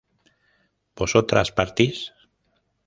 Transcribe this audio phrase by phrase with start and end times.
[0.99, 1.97] ¿vosotras partís?